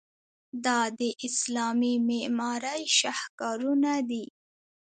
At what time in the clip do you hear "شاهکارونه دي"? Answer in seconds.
2.99-4.23